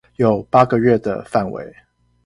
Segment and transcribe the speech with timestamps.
[0.15, 1.71] 有八個月的範圍